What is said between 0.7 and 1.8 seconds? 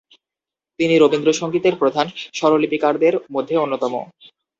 তিনি রবীন্দ্রসংগীতের